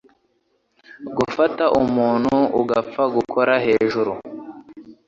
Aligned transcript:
Gufata 1.17 1.63
umuntu 1.81 2.35
upfa 2.61 3.03
gukora 3.15 3.53
hejuru 3.65 4.11